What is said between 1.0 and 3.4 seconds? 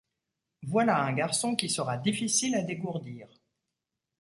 garçon qui sera difficile à dégourdir.